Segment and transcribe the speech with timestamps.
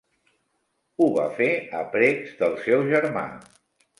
[1.03, 1.49] Ho va fer
[1.81, 3.27] a precs del seu germà.